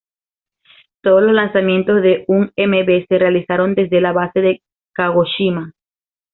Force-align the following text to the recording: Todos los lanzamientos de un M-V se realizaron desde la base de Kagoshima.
Todos 1.03 1.21
los 1.21 1.31
lanzamientos 1.33 2.01
de 2.01 2.25
un 2.27 2.51
M-V 2.55 3.05
se 3.07 3.19
realizaron 3.19 3.75
desde 3.75 4.01
la 4.01 4.11
base 4.11 4.39
de 4.39 4.63
Kagoshima. 4.95 5.73